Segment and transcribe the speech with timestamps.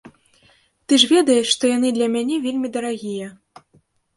[0.85, 3.27] Ты ж ведаеш, што яны для мяне вельмі дарагія.